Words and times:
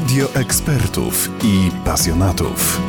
Radio 0.00 0.34
ekspertów 0.34 1.28
i 1.44 1.70
pasjonatów. 1.84 2.80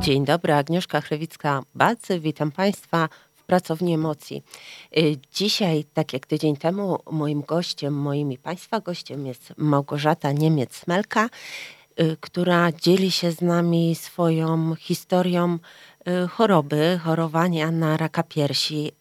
Dzień 0.00 0.24
dobry, 0.24 0.54
Agnieszka 0.54 1.00
Chrewicka-Balcy. 1.00 2.20
Witam 2.20 2.52
Państwa 2.52 3.08
w 3.34 3.44
Pracowni 3.44 3.94
Emocji. 3.94 4.42
Y, 4.96 5.16
Dzisiaj, 5.34 5.84
tak 5.94 6.12
jak 6.12 6.26
tydzień 6.26 6.56
temu, 6.56 6.98
moim 7.10 7.42
gościem, 7.42 7.94
moim 7.94 8.32
i 8.32 8.38
Państwa 8.38 8.80
gościem 8.80 9.26
jest 9.26 9.52
Małgorzata 9.56 10.32
Niemiec-Melka, 10.32 11.28
y, 12.00 12.16
która 12.20 12.72
dzieli 12.72 13.10
się 13.10 13.32
z 13.32 13.40
nami 13.40 13.94
swoją 13.94 14.74
historią 14.74 15.58
y, 16.08 16.28
choroby, 16.28 17.00
chorowania 17.04 17.70
na 17.70 17.96
raka 17.96 18.22
piersi. 18.22 18.92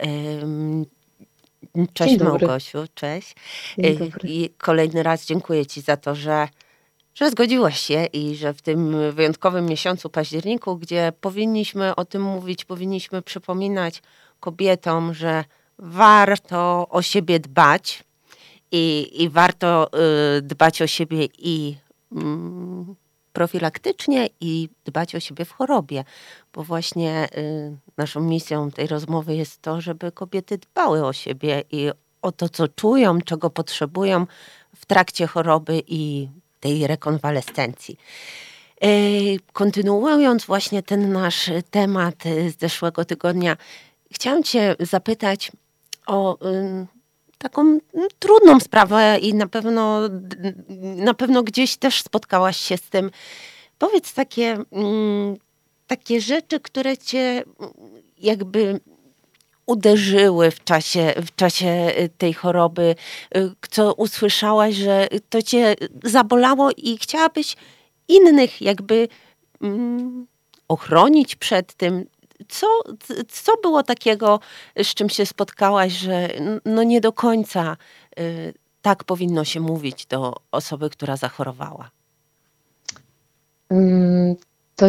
Cześć. 1.94 2.20
Małgosiu, 2.20 2.78
cześć. 2.94 3.36
Y. 3.80 4.12
I 4.24 4.50
kolejny 4.58 5.04
raz 5.04 5.26
dziękuję 5.26 5.66
Ci 5.66 5.82
za 5.82 5.98
to, 5.98 6.16
że, 6.16 6.48
że 7.16 7.32
zgodziłaś 7.32 7.80
się 7.80 8.06
i 8.06 8.36
że 8.36 8.54
w 8.54 8.62
tym 8.62 9.12
wyjątkowym 9.12 9.66
miesiącu 9.66 10.10
październiku, 10.10 10.78
gdzie 10.78 11.14
powinniśmy 11.22 11.96
o 11.96 12.06
tym 12.06 12.22
mówić, 12.22 12.66
powinniśmy 12.66 13.22
przypominać 13.22 14.02
kobietom, 14.40 15.14
że 15.14 15.44
warto 15.80 16.88
o 16.90 17.02
siebie 17.02 17.40
dbać 17.40 18.04
i, 18.72 19.12
i 19.24 19.30
warto 19.30 19.90
y, 20.38 20.42
dbać 20.42 20.82
o 20.82 20.88
siebie 20.88 21.28
i 21.38 21.78
mm, 22.12 22.96
profilaktycznie 23.34 24.30
i 24.42 24.70
dbać 24.86 25.16
o 25.16 25.20
siebie 25.20 25.46
w 25.46 25.52
chorobie, 25.52 26.04
bo 26.54 26.64
właśnie 26.64 27.28
y, 27.38 27.78
naszą 27.98 28.20
misją 28.22 28.72
tej 28.72 28.88
rozmowy 28.88 29.36
jest 29.36 29.62
to, 29.62 29.82
żeby 29.82 30.12
kobiety 30.12 30.58
dbały 30.58 31.06
o 31.06 31.14
siebie 31.14 31.64
i 31.72 31.90
o 32.22 32.32
to, 32.32 32.50
co 32.50 32.68
czują, 32.68 33.22
czego 33.22 33.50
potrzebują 33.50 34.28
w 34.76 34.86
trakcie 34.86 35.28
choroby 35.28 35.84
i 35.88 36.30
tej 36.60 36.88
rekonwalescencji. 36.88 37.98
Y, 38.84 39.40
Kontynuując 39.54 40.46
właśnie 40.46 40.84
ten 40.84 41.12
nasz 41.12 41.52
temat 41.72 42.26
y, 42.26 42.52
z 42.52 42.60
zeszłego 42.60 43.06
tygodnia, 43.06 43.58
chciałam 44.12 44.44
Cię 44.44 44.76
zapytać 44.80 45.52
o 46.08 46.38
taką 47.38 47.80
trudną 48.20 48.60
sprawę 48.60 49.18
i 49.22 49.34
na 49.34 49.48
pewno, 49.48 50.02
na 50.80 51.14
pewno 51.14 51.44
gdzieś 51.44 51.78
też 51.78 52.02
spotkałaś 52.02 52.58
się 52.58 52.78
z 52.78 52.90
tym. 52.90 53.12
Powiedz 53.78 54.14
takie, 54.14 54.58
mm, 54.72 55.38
takie 55.88 56.22
rzeczy, 56.22 56.60
które 56.60 56.98
Cię 56.98 57.44
mm, 57.60 57.74
jakby 58.18 58.80
uderzyły 59.66 60.52
w 60.52 60.64
czasie, 60.64 61.14
w 61.26 61.36
czasie 61.36 61.92
y, 62.00 62.10
tej 62.18 62.34
choroby, 62.34 62.96
y, 63.38 63.52
co 63.70 63.94
usłyszałaś, 63.94 64.76
że 64.76 65.08
to 65.30 65.42
cię 65.42 65.76
zabolało 66.04 66.72
i 66.78 66.98
chciałabyś 66.98 67.56
innych 68.08 68.62
jakby 68.62 69.08
mm, 69.62 70.28
ochronić 70.68 71.36
przed 71.36 71.74
tym. 71.74 72.06
Co, 72.50 72.68
co 73.30 73.58
było 73.62 73.84
takiego, 73.84 74.40
z 74.84 74.94
czym 74.94 75.10
się 75.10 75.26
spotkałaś, 75.26 75.94
że 75.94 76.30
no 76.66 76.84
nie 76.84 77.02
do 77.02 77.14
końca 77.14 77.78
y, 78.20 78.54
tak 78.82 79.04
powinno 79.04 79.44
się 79.44 79.60
mówić 79.60 80.06
do 80.06 80.36
osoby, 80.52 80.90
która 80.90 81.18
zachorowała? 81.18 81.90
To 84.76 84.86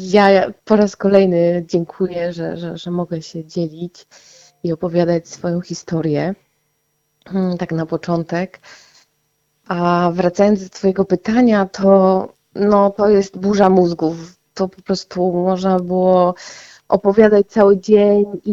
ja 0.00 0.52
po 0.64 0.76
raz 0.76 0.96
kolejny 0.96 1.64
dziękuję, 1.68 2.32
że, 2.32 2.56
że, 2.56 2.78
że 2.78 2.90
mogę 2.90 3.22
się 3.22 3.44
dzielić 3.44 4.06
i 4.62 4.72
opowiadać 4.72 5.28
swoją 5.28 5.60
historię. 5.60 6.34
Mm, 7.26 7.58
Tak 7.58 7.72
na 7.72 7.86
początek. 7.86 8.60
A 9.68 10.10
wracając 10.14 10.62
do 10.62 10.68
Twojego 10.68 11.04
pytania, 11.04 11.66
to, 11.66 12.28
no, 12.54 12.90
to 12.90 13.08
jest 13.08 13.38
burza 13.38 13.70
mózgów. 13.70 14.16
To 14.54 14.68
po 14.68 14.82
prostu 14.82 15.32
można 15.32 15.80
było 15.80 16.34
opowiadać 16.88 17.46
cały 17.46 17.80
dzień 17.80 18.24
i, 18.44 18.52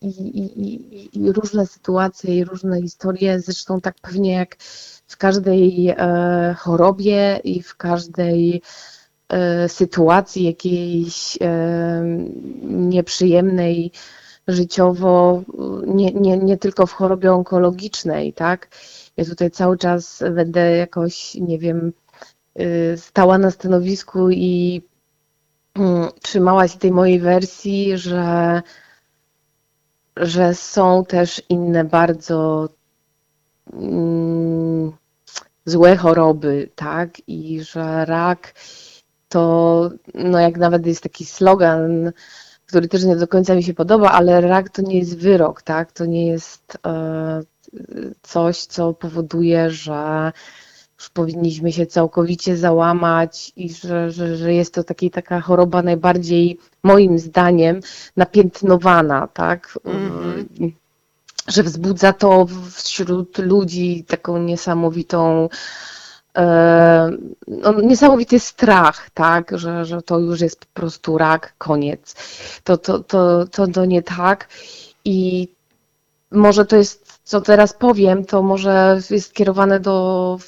i, 0.00 0.08
i, 0.08 1.18
i, 1.18 1.32
różne 1.32 1.66
sytuacje 1.66 2.38
i 2.38 2.44
różne 2.44 2.82
historie. 2.82 3.40
Zresztą 3.40 3.80
tak 3.80 3.94
pewnie 4.02 4.32
jak 4.32 4.56
w 5.06 5.16
każdej 5.16 5.88
e, 5.88 6.54
chorobie 6.58 7.40
i 7.44 7.62
w 7.62 7.76
każdej 7.76 8.62
sytuacji 9.68 10.44
jakiejś 10.44 11.38
e, 11.40 12.02
nieprzyjemnej 12.62 13.92
życiowo, 14.48 15.42
nie, 15.86 16.12
nie, 16.12 16.38
nie 16.38 16.56
tylko 16.56 16.86
w 16.86 16.92
chorobie 16.92 17.32
onkologicznej, 17.32 18.32
tak? 18.32 18.68
Ja 19.16 19.24
tutaj 19.24 19.50
cały 19.50 19.78
czas 19.78 20.24
będę 20.34 20.76
jakoś, 20.76 21.34
nie 21.34 21.58
wiem, 21.58 21.92
y, 22.60 22.94
stała 22.96 23.38
na 23.38 23.50
stanowisku 23.50 24.30
i 24.30 24.82
mm, 25.74 26.08
trzymała 26.22 26.68
się 26.68 26.78
tej 26.78 26.92
mojej 26.92 27.20
wersji, 27.20 27.98
że, 27.98 28.62
że 30.16 30.54
są 30.54 31.04
też 31.04 31.42
inne 31.48 31.84
bardzo 31.84 32.68
mm, 33.72 34.92
złe 35.64 35.96
choroby, 35.96 36.70
tak? 36.74 37.28
I 37.28 37.60
że 37.62 38.04
rak 38.04 38.54
to, 39.28 39.90
no 40.14 40.38
jak 40.38 40.58
nawet 40.58 40.86
jest 40.86 41.02
taki 41.02 41.24
slogan, 41.24 42.12
który 42.66 42.88
też 42.88 43.04
nie 43.04 43.16
do 43.16 43.28
końca 43.28 43.54
mi 43.54 43.62
się 43.62 43.74
podoba, 43.74 44.10
ale 44.10 44.40
rak 44.40 44.70
to 44.70 44.82
nie 44.82 44.98
jest 44.98 45.18
wyrok, 45.18 45.62
tak? 45.62 45.92
To 45.92 46.06
nie 46.06 46.26
jest 46.26 46.78
e, 46.86 47.42
coś, 48.22 48.64
co 48.64 48.94
powoduje, 48.94 49.70
że 49.70 50.32
już 50.98 51.10
powinniśmy 51.10 51.72
się 51.72 51.86
całkowicie 51.86 52.56
załamać 52.56 53.52
i 53.56 53.72
że, 53.72 54.10
że, 54.10 54.36
że 54.36 54.54
jest 54.54 54.74
to 54.74 54.84
taki, 54.84 55.10
taka 55.10 55.40
choroba 55.40 55.82
najbardziej, 55.82 56.58
moim 56.82 57.18
zdaniem, 57.18 57.80
napiętnowana, 58.16 59.28
tak? 59.28 59.78
Mhm. 59.84 60.46
Że 61.48 61.62
wzbudza 61.62 62.12
to 62.12 62.46
wśród 62.72 63.38
ludzi 63.38 64.04
taką 64.08 64.38
niesamowitą 64.38 65.48
no, 67.48 67.80
niesamowity 67.82 68.40
strach, 68.40 69.10
tak, 69.10 69.58
że, 69.58 69.84
że 69.84 70.02
to 70.02 70.18
już 70.18 70.40
jest 70.40 70.60
po 70.60 70.80
prostu 70.80 71.18
rak, 71.18 71.54
koniec. 71.58 72.14
To, 72.64 72.76
to, 72.76 72.98
to, 72.98 73.46
to, 73.46 73.66
to 73.66 73.84
nie 73.84 74.02
tak. 74.02 74.48
I 75.04 75.48
może 76.30 76.64
to 76.64 76.76
jest, 76.76 77.20
co 77.24 77.40
teraz 77.40 77.72
powiem, 77.72 78.24
to 78.24 78.42
może 78.42 79.00
jest 79.10 79.28
skierowane 79.28 79.80
do 79.80 80.38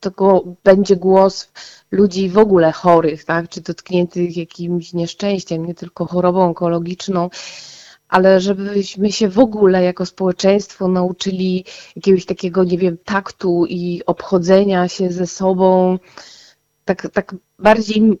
tego, 0.00 0.44
będzie 0.64 0.96
głos 0.96 1.48
ludzi 1.90 2.28
w 2.28 2.38
ogóle 2.38 2.72
chorych, 2.72 3.24
tak, 3.24 3.48
czy 3.48 3.60
dotkniętych 3.60 4.36
jakimś 4.36 4.92
nieszczęściem, 4.92 5.66
nie 5.66 5.74
tylko 5.74 6.06
chorobą 6.06 6.40
onkologiczną, 6.44 7.30
ale 8.08 8.40
żebyśmy 8.40 9.12
się 9.12 9.28
w 9.28 9.38
ogóle 9.38 9.82
jako 9.82 10.06
społeczeństwo 10.06 10.88
nauczyli 10.88 11.64
jakiegoś 11.96 12.24
takiego, 12.24 12.64
nie 12.64 12.78
wiem, 12.78 12.98
taktu 13.04 13.66
i 13.68 14.02
obchodzenia 14.06 14.88
się 14.88 15.10
ze 15.10 15.26
sobą 15.26 15.98
tak, 16.84 17.08
tak 17.12 17.34
bardziej 17.58 18.18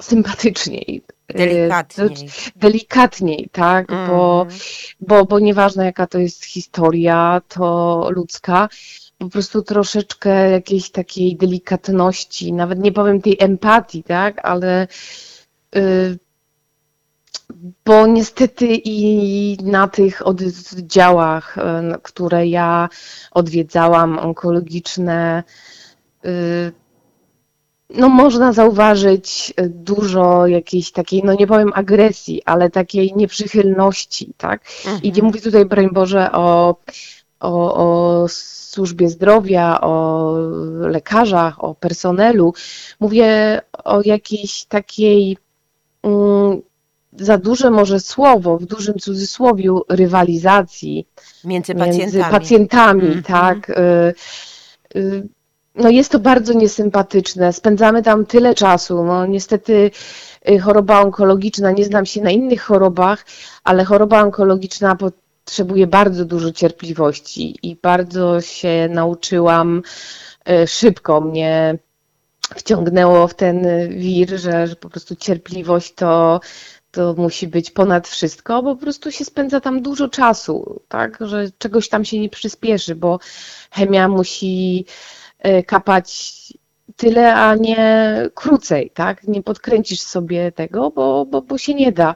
sympatyczniej. 0.00 1.02
Delikatniej. 1.28 2.28
Delikatniej, 2.56 3.48
tak, 3.52 3.86
bo, 3.88 4.42
Mhm. 4.42 4.60
bo, 5.00 5.24
bo 5.24 5.38
nieważne 5.38 5.84
jaka 5.84 6.06
to 6.06 6.18
jest 6.18 6.44
historia, 6.44 7.40
to 7.48 8.06
ludzka, 8.10 8.68
po 9.18 9.28
prostu 9.28 9.62
troszeczkę 9.62 10.50
jakiejś 10.50 10.90
takiej 10.90 11.36
delikatności, 11.36 12.52
nawet 12.52 12.78
nie 12.78 12.92
powiem 12.92 13.22
tej 13.22 13.36
empatii, 13.40 14.02
tak, 14.02 14.40
ale 14.42 14.86
y, 15.76 16.18
bo 17.84 18.06
niestety 18.06 18.66
i 18.84 19.56
na 19.62 19.88
tych 19.88 20.26
oddziałach, 20.26 21.56
na- 21.82 21.98
które 21.98 22.46
ja 22.46 22.88
odwiedzałam, 23.30 24.18
onkologiczne, 24.18 25.42
y, 26.24 26.72
no 27.90 28.08
można 28.08 28.52
zauważyć 28.52 29.54
y, 29.60 29.68
dużo 29.68 30.46
jakiejś 30.46 30.92
takiej, 30.92 31.22
no 31.24 31.34
nie 31.34 31.46
powiem 31.46 31.70
agresji, 31.74 32.42
ale 32.44 32.70
takiej 32.70 33.12
nieprzychylności, 33.16 34.34
tak? 34.36 34.62
I 35.02 35.12
nie 35.12 35.22
mówię 35.22 35.40
tutaj, 35.40 35.64
broń 35.64 35.88
Boże, 35.92 36.32
o, 36.32 36.76
o, 37.40 37.74
o 37.74 38.28
służbie 38.28 39.08
zdrowia, 39.08 39.80
o 39.80 40.32
lekarzach, 40.80 41.64
o 41.64 41.74
personelu. 41.74 42.54
Mówię 43.00 43.60
o 43.84 44.00
jakiejś 44.04 44.64
takiej 44.64 45.36
mm, 46.02 46.62
za 47.12 47.38
duże 47.38 47.70
może 47.70 48.00
słowo, 48.00 48.58
w 48.58 48.66
dużym 48.66 48.94
cudzysłowiu, 48.94 49.82
rywalizacji 49.88 51.06
Między 51.44 51.74
między 51.74 51.98
pacjentami. 52.00 52.32
pacjentami, 52.32 53.02
Mhm. 53.06 53.22
tak. 53.22 53.70
y, 53.70 54.14
y, 54.96 55.28
No 55.74 55.90
jest 55.90 56.12
to 56.12 56.18
bardzo 56.18 56.52
niesympatyczne. 56.52 57.52
Spędzamy 57.52 58.02
tam 58.02 58.26
tyle 58.26 58.54
czasu. 58.54 59.04
No 59.04 59.26
niestety 59.26 59.90
y, 60.48 60.58
choroba 60.58 61.00
onkologiczna, 61.00 61.70
nie 61.70 61.84
znam 61.84 62.06
się 62.06 62.20
na 62.22 62.30
innych 62.30 62.62
chorobach, 62.62 63.26
ale 63.64 63.84
choroba 63.84 64.22
onkologiczna 64.22 64.96
potrzebuje 64.96 65.86
bardzo 65.86 66.24
dużo 66.24 66.52
cierpliwości 66.52 67.58
i 67.62 67.76
bardzo 67.82 68.40
się 68.40 68.88
nauczyłam 68.90 69.82
szybko 70.66 71.20
mnie 71.20 71.78
wciągnęło 72.56 73.28
w 73.28 73.34
ten 73.34 73.66
wir, 73.88 74.28
że, 74.38 74.66
że 74.66 74.76
po 74.76 74.90
prostu 74.90 75.16
cierpliwość 75.16 75.94
to, 75.94 76.40
to 76.90 77.14
musi 77.14 77.48
być 77.48 77.70
ponad 77.70 78.08
wszystko, 78.08 78.62
bo 78.62 78.76
po 78.76 78.82
prostu 78.82 79.12
się 79.12 79.24
spędza 79.24 79.60
tam 79.60 79.82
dużo 79.82 80.08
czasu, 80.08 80.80
tak, 80.88 81.18
że 81.20 81.50
czegoś 81.58 81.88
tam 81.88 82.04
się 82.04 82.18
nie 82.18 82.28
przyspieszy, 82.28 82.94
bo 82.94 83.18
chemia 83.70 84.08
musi 84.08 84.86
e, 85.38 85.62
kapać 85.62 86.32
tyle, 86.96 87.34
a 87.34 87.54
nie 87.54 88.14
krócej, 88.34 88.90
tak? 88.94 89.24
Nie 89.24 89.42
podkręcisz 89.42 90.00
sobie 90.00 90.52
tego, 90.52 90.90
bo, 90.90 91.26
bo, 91.26 91.42
bo 91.42 91.58
się 91.58 91.74
nie 91.74 91.92
da. 91.92 92.14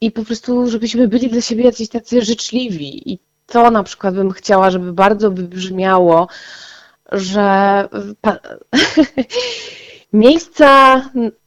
I 0.00 0.10
po 0.10 0.24
prostu, 0.24 0.70
żebyśmy 0.70 1.08
byli 1.08 1.28
dla 1.28 1.40
siebie 1.40 1.64
jacyś 1.64 1.88
tacy 1.88 2.22
życzliwi. 2.22 3.12
I 3.12 3.18
to 3.46 3.70
na 3.70 3.82
przykład 3.82 4.14
bym 4.14 4.30
chciała, 4.30 4.70
żeby 4.70 4.92
bardzo 4.92 5.30
wybrzmiało, 5.30 6.28
że 7.12 7.88
miejsca 10.12 11.02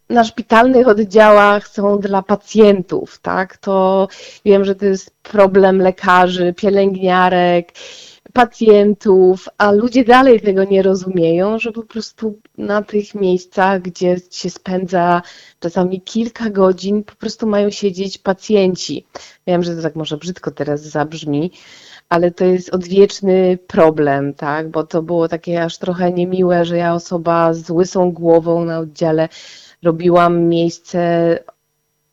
na 0.10 0.24
szpitalnych 0.24 0.88
oddziałach 0.88 1.68
są 1.68 2.00
dla 2.00 2.22
pacjentów, 2.22 3.20
tak? 3.20 3.58
To 3.58 4.08
wiem, 4.46 4.66
że 4.66 4.76
to 4.76 4.86
jest 4.86 5.12
problem 5.24 5.82
lekarzy, 5.82 6.54
pielęgniarek, 6.54 7.74
pacjentów, 8.34 9.50
a 9.58 9.72
ludzie 9.72 10.04
dalej 10.04 10.42
tego 10.42 10.64
nie 10.64 10.82
rozumieją, 10.82 11.60
że 11.60 11.72
po 11.72 11.84
prostu 11.84 12.40
na 12.58 12.82
tych 12.82 13.16
miejscach, 13.16 13.82
gdzie 13.82 14.16
się 14.32 14.50
spędza 14.50 15.22
czasami 15.60 16.02
kilka 16.02 16.50
godzin, 16.50 17.04
po 17.04 17.16
prostu 17.16 17.48
mają 17.48 17.70
siedzieć 17.70 18.18
pacjenci. 18.18 19.06
Wiem, 19.48 19.64
że 19.64 19.76
to 19.76 19.82
tak 19.82 19.96
może 19.96 20.18
brzydko 20.18 20.52
teraz 20.52 20.82
zabrzmi, 20.82 21.52
ale 22.10 22.32
to 22.32 22.46
jest 22.46 22.70
odwieczny 22.70 23.58
problem, 23.68 24.34
tak? 24.34 24.72
Bo 24.72 24.84
to 24.84 25.02
było 25.02 25.28
takie 25.28 25.64
aż 25.64 25.78
trochę 25.78 26.12
niemiłe, 26.12 26.66
że 26.66 26.78
ja 26.78 26.94
osoba 26.94 27.54
z 27.54 27.70
łysą 27.70 28.12
głową 28.12 28.66
na 28.66 28.80
oddziale 28.80 29.30
robiłam 29.84 30.44
miejsce 30.44 31.40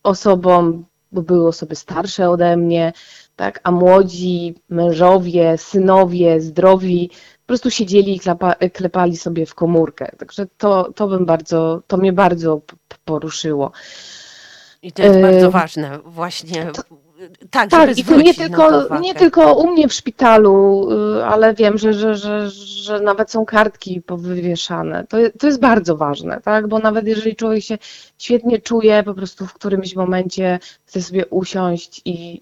osobom, 0.02 0.84
bo 1.12 1.22
były 1.22 1.48
osoby 1.48 1.76
starsze 1.76 2.30
ode 2.30 2.56
mnie, 2.56 2.92
tak? 3.36 3.60
A 3.62 3.70
młodzi 3.70 4.54
mężowie, 4.68 5.58
synowie, 5.58 6.40
zdrowi 6.40 7.10
po 7.44 7.46
prostu 7.46 7.70
siedzieli 7.70 8.16
i 8.16 8.20
klepa, 8.20 8.54
klepali 8.54 9.16
sobie 9.16 9.46
w 9.46 9.54
komórkę. 9.54 10.16
Także 10.18 10.46
to, 10.58 10.92
to 10.92 11.08
bym 11.08 11.26
bardzo, 11.26 11.82
to 11.86 11.96
mnie 11.96 12.12
bardzo 12.12 12.60
poruszyło. 13.04 13.72
I 14.82 14.92
to 14.92 15.02
jest 15.02 15.20
bardzo 15.20 15.50
ważne, 15.50 15.98
właśnie. 16.04 16.66
To, 16.66 16.82
tak, 17.50 17.70
tak 17.70 17.98
i 17.98 18.04
to 18.04 18.16
nie 18.16 18.34
tylko, 18.34 18.98
nie 18.98 19.14
tylko 19.14 19.54
u 19.54 19.70
mnie 19.70 19.88
w 19.88 19.92
szpitalu, 19.92 20.88
y, 21.18 21.24
ale 21.24 21.54
wiem, 21.54 21.78
że, 21.78 21.92
że, 21.92 22.14
że, 22.14 22.50
że 22.50 23.00
nawet 23.00 23.30
są 23.30 23.44
kartki 23.44 24.02
powywieszane. 24.02 25.06
To, 25.08 25.16
to 25.38 25.46
jest 25.46 25.60
bardzo 25.60 25.96
ważne, 25.96 26.40
tak? 26.40 26.68
Bo 26.68 26.78
nawet 26.78 27.06
jeżeli 27.06 27.36
człowiek 27.36 27.64
się 27.64 27.78
świetnie 28.18 28.58
czuje, 28.58 29.02
po 29.02 29.14
prostu 29.14 29.46
w 29.46 29.54
którymś 29.54 29.96
momencie 29.96 30.58
chce 30.84 31.02
sobie 31.02 31.26
usiąść 31.26 32.02
i, 32.04 32.40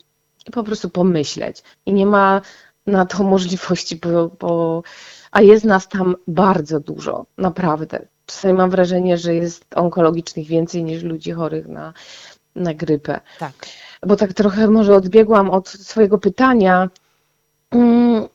i 0.48 0.50
po 0.52 0.62
prostu 0.62 0.90
pomyśleć. 0.90 1.62
I 1.86 1.92
nie 1.92 2.06
ma 2.06 2.40
na 2.86 3.06
to 3.06 3.24
możliwości, 3.34 3.96
bo, 3.96 4.30
bo 4.40 4.82
a 5.30 5.42
jest 5.42 5.64
nas 5.64 5.88
tam 5.88 6.16
bardzo 6.28 6.80
dużo, 6.80 7.26
naprawdę. 7.38 8.06
Czasami 8.26 8.54
mam 8.54 8.70
wrażenie, 8.70 9.18
że 9.18 9.34
jest 9.34 9.64
onkologicznych 9.74 10.46
więcej 10.46 10.84
niż 10.84 11.02
ludzi 11.02 11.32
chorych 11.32 11.68
na, 11.68 11.92
na 12.54 12.74
grypę. 12.74 13.20
Tak 13.38 13.66
bo 14.06 14.16
tak 14.16 14.32
trochę 14.32 14.68
może 14.68 14.94
odbiegłam 14.94 15.50
od 15.50 15.68
swojego 15.68 16.18
pytania. 16.18 16.90
Mm, 17.70 18.28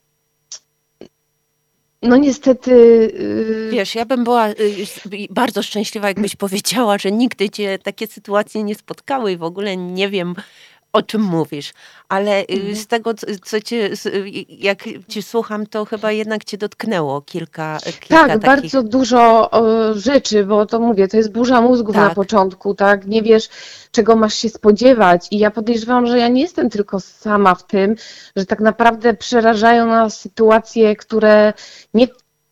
no 2.02 2.18
niestety. 2.18 2.72
Y, 2.72 3.70
Wiesz, 3.72 3.96
ja 3.96 4.06
bym 4.06 4.24
była 4.24 4.50
y, 4.50 4.56
bardzo 5.30 5.64
szczęśliwa, 5.64 6.08
jakbyś 6.08 6.36
powiedziała, 6.36 6.98
że 6.98 7.12
nigdy 7.12 7.50
cię 7.50 7.80
takie 7.80 8.08
sytuacje 8.08 8.64
nie 8.64 8.76
spotkały 8.76 9.32
i 9.32 9.38
w 9.38 9.44
ogóle 9.44 9.78
nie 9.78 10.10
wiem, 10.10 10.36
o 10.94 11.02
czym 11.02 11.22
mówisz, 11.22 11.74
ale 12.10 12.42
y, 12.42 12.46
mhm. 12.50 12.76
z 12.76 12.88
tego, 12.88 13.14
co 13.44 13.62
cię, 13.62 13.90
y, 14.06 14.30
jak 14.50 14.84
cię 15.08 15.24
słucham, 15.24 15.66
to 15.66 15.86
chyba 15.86 16.12
jednak 16.12 16.44
cię 16.44 16.58
dotknęło 16.58 17.22
kilka, 17.22 17.78
kilka 17.84 18.08
Tak, 18.08 18.28
takich... 18.28 18.42
bardzo 18.42 18.84
dużo 18.84 19.50
rzeczy, 19.96 20.46
bo 20.46 20.66
to 20.66 20.80
mówię, 20.80 21.08
to 21.08 21.18
jest 21.18 21.32
burza 21.32 21.62
mózgów 21.62 21.96
tak. 21.96 22.10
na 22.10 22.16
początku, 22.16 22.76
tak? 22.76 23.08
Nie 23.08 23.22
wiesz, 23.22 23.50
czego 23.92 24.16
masz 24.16 24.34
się 24.34 24.50
spodziewać 24.50 25.28
i 25.32 25.38
ja 25.38 25.52
podejrzewam, 25.52 26.08
że 26.08 26.20
ja 26.20 26.28
nie 26.28 26.42
jestem 26.42 26.70
tylko 26.70 27.00
sama 27.00 27.56
w 27.56 27.68
tym, 27.68 27.96
że 28.36 28.46
tak 28.46 28.60
naprawdę 28.60 29.14
przerażają 29.14 29.86
nas 29.86 30.20
sytuacje, 30.20 30.96
które 30.96 31.54
nie 31.94 32.08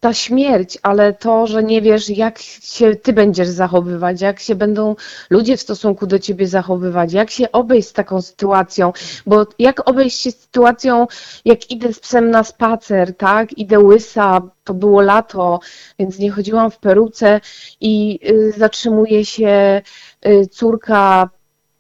ta 0.05 0.13
śmierć, 0.13 0.77
ale 0.83 1.13
to, 1.13 1.47
że 1.47 1.63
nie 1.63 1.81
wiesz, 1.81 2.09
jak 2.09 2.39
się 2.39 2.95
ty 2.95 3.13
będziesz 3.13 3.47
zachowywać, 3.47 4.21
jak 4.21 4.39
się 4.39 4.55
będą 4.55 4.95
ludzie 5.29 5.57
w 5.57 5.61
stosunku 5.61 6.07
do 6.07 6.19
ciebie 6.19 6.47
zachowywać, 6.47 7.13
jak 7.13 7.31
się 7.31 7.51
obejść 7.51 7.87
z 7.87 7.93
taką 7.93 8.21
sytuacją, 8.21 8.93
bo 9.25 9.45
jak 9.59 9.89
obejść 9.89 10.19
się 10.19 10.31
z 10.31 10.39
sytuacją, 10.39 11.07
jak 11.45 11.71
idę 11.71 11.93
z 11.93 11.99
psem 11.99 12.31
na 12.31 12.43
spacer, 12.43 13.17
tak, 13.17 13.57
idę 13.57 13.79
łysa, 13.79 14.41
to 14.63 14.73
było 14.73 15.01
lato, 15.01 15.59
więc 15.99 16.19
nie 16.19 16.31
chodziłam 16.31 16.71
w 16.71 16.77
peruce 16.79 17.41
i 17.81 18.19
y, 18.29 18.53
zatrzymuje 18.57 19.25
się 19.25 19.81
y, 20.25 20.47
córka 20.47 21.29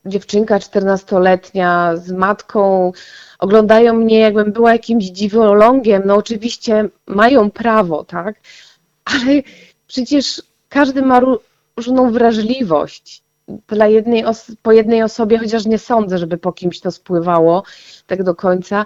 dziewczynka 0.05 0.59
14-letnia 0.59 1.97
z 1.97 2.11
matką 2.11 2.91
oglądają 3.39 3.93
mnie, 3.93 4.19
jakbym 4.19 4.51
była 4.51 4.73
jakimś 4.73 5.05
dziwolągiem. 5.05 6.03
No 6.05 6.15
oczywiście 6.15 6.89
mają 7.07 7.51
prawo, 7.51 8.03
tak? 8.03 8.35
Ale 9.05 9.41
przecież 9.87 10.41
każdy 10.69 11.01
ma 11.01 11.21
różną 11.77 12.11
wrażliwość. 12.11 13.23
Dla 13.67 13.87
jednej 13.87 14.23
po 14.61 14.71
jednej 14.71 15.03
osobie, 15.03 15.37
chociaż 15.37 15.65
nie 15.65 15.77
sądzę, 15.77 16.17
żeby 16.17 16.37
po 16.37 16.53
kimś 16.53 16.79
to 16.79 16.91
spływało 16.91 17.63
tak 18.07 18.23
do 18.23 18.35
końca, 18.35 18.85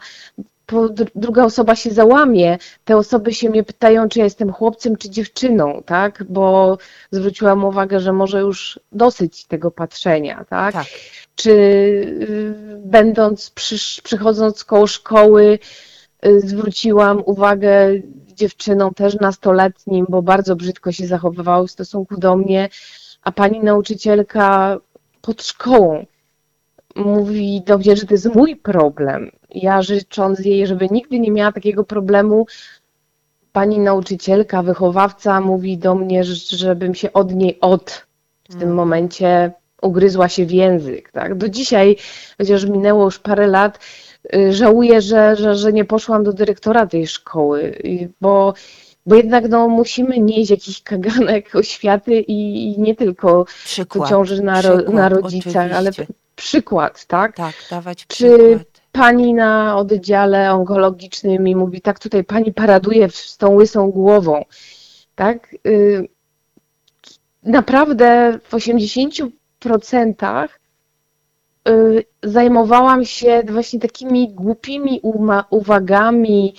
druga 1.15 1.45
osoba 1.45 1.75
się 1.75 1.91
załamie, 1.91 2.57
te 2.85 2.97
osoby 2.97 3.33
się 3.33 3.49
mnie 3.49 3.63
pytają, 3.63 4.09
czy 4.09 4.19
ja 4.19 4.25
jestem 4.25 4.51
chłopcem, 4.51 4.95
czy 4.95 5.09
dziewczyną, 5.09 5.83
tak? 5.85 6.23
Bo 6.29 6.77
zwróciłam 7.11 7.65
uwagę, 7.65 7.99
że 7.99 8.13
może 8.13 8.39
już 8.39 8.79
dosyć 8.91 9.45
tego 9.45 9.71
patrzenia, 9.71 10.45
tak? 10.49 10.73
tak. 10.73 10.87
Czy 11.35 11.51
y, 11.51 12.53
będąc, 12.77 13.49
przy, 13.49 14.01
przychodząc 14.01 14.63
koło 14.63 14.87
szkoły, 14.87 15.59
y, 16.25 16.41
zwróciłam 16.41 17.23
uwagę 17.25 17.89
dziewczynom 18.27 18.93
też 18.93 19.15
nastoletnim, 19.15 20.05
bo 20.09 20.21
bardzo 20.21 20.55
brzydko 20.55 20.91
się 20.91 21.07
zachowywały 21.07 21.67
w 21.67 21.71
stosunku 21.71 22.17
do 22.17 22.35
mnie, 22.35 22.69
a 23.21 23.31
pani 23.31 23.59
nauczycielka 23.59 24.77
pod 25.21 25.43
szkołą 25.43 26.05
mówi 26.95 27.61
do 27.65 27.77
mnie, 27.77 27.95
że 27.95 28.05
to 28.05 28.13
jest 28.13 28.35
mój 28.35 28.55
problem. 28.55 29.31
Ja 29.51 29.81
życząc 29.81 30.39
jej, 30.39 30.67
żeby 30.67 30.87
nigdy 30.91 31.19
nie 31.19 31.31
miała 31.31 31.51
takiego 31.51 31.83
problemu, 31.83 32.45
pani 33.51 33.79
nauczycielka, 33.79 34.63
wychowawca 34.63 35.41
mówi 35.41 35.77
do 35.77 35.95
mnie, 35.95 36.23
żebym 36.49 36.95
się 36.95 37.13
od 37.13 37.33
niej 37.33 37.57
od 37.61 38.05
w 38.49 38.53
tym 38.53 38.63
mm. 38.63 38.75
momencie 38.75 39.51
ugryzła 39.81 40.29
się 40.29 40.45
w 40.45 40.51
język. 40.51 41.11
Tak? 41.11 41.35
Do 41.35 41.49
dzisiaj, 41.49 41.97
chociaż 42.37 42.65
minęło 42.65 43.05
już 43.05 43.19
parę 43.19 43.47
lat, 43.47 43.79
y, 44.35 44.53
żałuję, 44.53 45.01
że, 45.01 45.35
że, 45.35 45.55
że 45.55 45.73
nie 45.73 45.85
poszłam 45.85 46.23
do 46.23 46.33
dyrektora 46.33 46.87
tej 46.87 47.07
szkoły, 47.07 47.81
bo, 48.21 48.53
bo 49.05 49.15
jednak 49.15 49.49
no, 49.49 49.67
musimy 49.67 50.19
nieść 50.19 50.51
jakiś 50.51 50.81
kaganek 50.81 51.55
oświaty 51.55 52.19
i, 52.19 52.65
i 52.73 52.81
nie 52.81 52.95
tylko 52.95 53.45
przykład, 53.65 54.09
ciąży 54.09 54.43
na, 54.43 54.59
przykład, 54.59 54.89
na 54.89 55.09
rodzicach, 55.09 55.55
oczywiście. 55.55 55.77
ale 55.77 55.91
przykład, 56.35 57.05
tak? 57.05 57.35
Tak, 57.35 57.55
dawać 57.69 58.05
przykład. 58.05 58.39
Czy 58.39 58.59
pani 58.99 59.33
na 59.33 59.77
oddziale 59.77 60.51
onkologicznym 60.53 61.43
mi 61.43 61.55
mówi, 61.55 61.81
tak 61.81 61.99
tutaj 61.99 62.23
pani 62.23 62.53
paraduje 62.53 63.09
z 63.09 63.37
tą 63.37 63.49
łysą 63.49 63.91
głową, 63.91 64.45
tak? 65.15 65.55
Y, 65.67 66.07
naprawdę 67.43 68.39
w 68.43 68.53
80% 68.53 70.47
y, 71.69 72.05
zajmowałam 72.23 73.05
się 73.05 73.43
właśnie 73.47 73.79
takimi 73.79 74.33
głupimi 74.33 75.01
uwagami, 75.49 76.55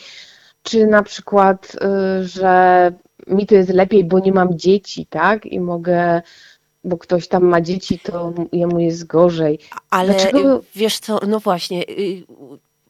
czy 0.62 0.86
na 0.86 1.02
przykład, 1.02 1.74
y, 1.74 2.24
że 2.24 2.92
mi 3.26 3.46
to 3.46 3.54
jest 3.54 3.70
lepiej, 3.70 4.04
bo 4.04 4.18
nie 4.18 4.32
mam 4.32 4.58
dzieci, 4.58 5.06
tak? 5.06 5.46
I 5.46 5.60
mogę 5.60 6.22
bo 6.84 6.98
ktoś 6.98 7.28
tam 7.28 7.44
ma 7.44 7.60
dzieci, 7.60 7.98
to 7.98 8.32
jemu 8.52 8.78
jest 8.78 9.06
gorzej. 9.06 9.58
Ale 9.90 10.14
Dlaczego... 10.14 10.62
wiesz 10.74 10.98
co, 10.98 11.20
no 11.28 11.40
właśnie, 11.40 11.82
y, 11.88 12.22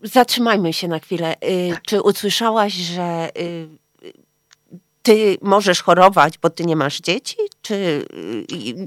zatrzymajmy 0.03 0.73
się 0.73 0.89
na 0.89 0.99
chwilę. 0.99 1.35
Y, 1.45 1.73
czy 1.87 2.03
usłyszałaś, 2.03 2.73
że 2.73 3.29
y, 3.39 3.69
ty 5.03 5.37
możesz 5.43 5.83
chorować, 5.83 6.39
bo 6.39 6.51
ty 6.51 6.65
nie 6.65 6.77
masz 6.77 7.01
dzieci? 7.01 7.37
Czy 7.63 8.07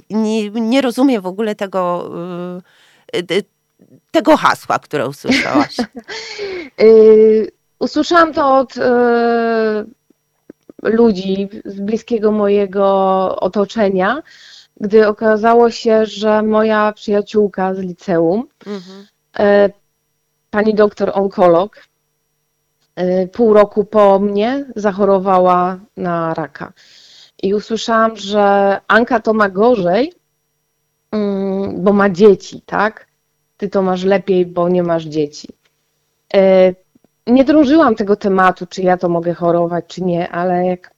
nie, 0.09 0.49
nie 0.49 0.81
rozumiem 0.81 1.21
w 1.21 1.27
ogóle 1.27 1.55
tego, 1.55 2.11
tego 4.11 4.37
hasła, 4.37 4.79
które 4.79 5.07
usłyszałaś? 5.07 5.77
Y, 6.81 7.51
usłyszałam 7.79 8.33
to 8.33 8.57
od 8.57 8.77
y, 8.77 8.81
ludzi 10.83 11.49
z 11.65 11.79
bliskiego 11.79 12.31
mojego 12.31 12.85
otoczenia, 13.39 14.23
gdy 14.81 15.07
okazało 15.07 15.71
się, 15.71 16.05
że 16.05 16.43
moja 16.43 16.91
przyjaciółka 16.93 17.75
z 17.75 17.79
liceum, 17.79 18.47
Mhm. 18.67 19.05
e, 19.39 19.69
pani 20.51 20.73
doktor 20.75 21.11
onkolog, 21.13 21.77
e, 22.95 23.27
pół 23.27 23.53
roku 23.53 23.85
po 23.85 24.19
mnie 24.19 24.65
zachorowała 24.75 25.79
na 25.97 26.33
raka. 26.33 26.73
I 27.43 27.53
usłyszałam, 27.53 28.15
że 28.17 28.79
Anka 28.87 29.19
to 29.19 29.33
ma 29.33 29.49
gorzej, 29.49 30.13
mm, 31.11 31.83
bo 31.83 31.93
ma 31.93 32.09
dzieci, 32.09 32.61
tak? 32.65 33.07
Ty 33.57 33.69
to 33.69 33.81
masz 33.81 34.03
lepiej, 34.03 34.45
bo 34.45 34.69
nie 34.69 34.83
masz 34.83 35.03
dzieci. 35.05 35.47
E, 36.33 36.73
Nie 37.27 37.43
drążyłam 37.43 37.95
tego 37.95 38.15
tematu, 38.15 38.65
czy 38.67 38.81
ja 38.81 38.97
to 38.97 39.09
mogę 39.09 39.33
chorować, 39.33 39.85
czy 39.87 40.03
nie, 40.03 40.29
ale 40.29 40.65
jak. 40.65 40.92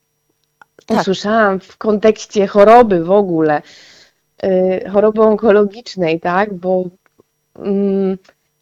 Usłyszałam 0.89 1.60
w 1.60 1.77
kontekście 1.77 2.48
choroby 2.48 3.03
w 3.03 3.12
ogóle, 3.12 3.62
y, 4.44 4.89
choroby 4.94 5.22
onkologicznej, 5.22 6.20
tak, 6.20 6.53
bo 6.53 6.84
mm, 7.55 8.17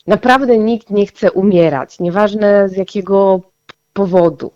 naprawdę 0.08 0.58
nikt 0.58 0.90
nie 0.90 1.06
chce 1.06 1.32
umierać, 1.32 2.00
nieważne 2.00 2.70
z 2.70 2.78
jakiego 2.78 3.42
powodu. 3.94 4.52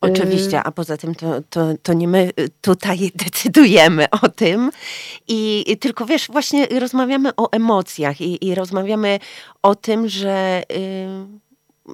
Oczywiście, 0.00 0.62
a 0.62 0.72
poza 0.72 0.96
tym 0.96 1.14
to, 1.14 1.42
to, 1.50 1.66
to 1.82 1.92
nie 1.92 2.08
my 2.08 2.30
y, 2.40 2.48
tutaj 2.60 2.98
decydujemy 3.24 4.06
o 4.22 4.28
tym. 4.28 4.70
I, 5.28 5.64
i 5.66 5.76
tylko 5.76 6.06
wiesz, 6.06 6.28
właśnie 6.28 6.66
rozmawiamy 6.66 7.30
o 7.36 7.52
emocjach 7.52 8.20
i, 8.20 8.48
i 8.48 8.54
rozmawiamy 8.54 9.18
o 9.62 9.74
tym, 9.74 10.08
że. 10.08 10.62
y, 10.72 11.45